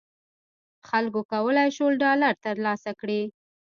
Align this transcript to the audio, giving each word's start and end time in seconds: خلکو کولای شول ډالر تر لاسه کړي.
خلکو 0.89 1.21
کولای 1.31 1.69
شول 1.77 1.93
ډالر 2.03 2.33
تر 2.45 2.55
لاسه 2.65 2.91
کړي. 2.99 3.21